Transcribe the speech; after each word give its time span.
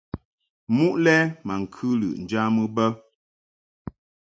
Muʼ 0.75 0.95
lɛ 1.03 1.15
ma 1.45 1.53
ŋkɨ 1.63 1.87
lɨʼ 1.99 2.13
njamɨ 2.23 2.63
bə. 2.75 2.85